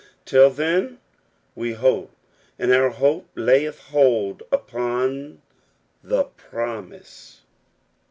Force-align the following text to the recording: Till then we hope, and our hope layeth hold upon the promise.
Till 0.25 0.49
then 0.49 0.97
we 1.53 1.73
hope, 1.73 2.09
and 2.57 2.73
our 2.73 2.89
hope 2.89 3.27
layeth 3.35 3.79
hold 3.91 4.41
upon 4.51 5.43
the 6.03 6.23
promise. 6.23 7.41